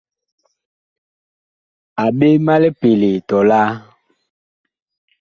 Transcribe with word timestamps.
A 2.03 2.05
ɓee 2.17 2.35
ma 2.45 2.53
lipelee 2.61 3.17
tɔlaa! 3.27 3.69